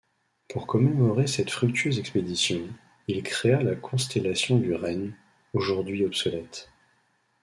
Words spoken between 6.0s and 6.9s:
obsolète.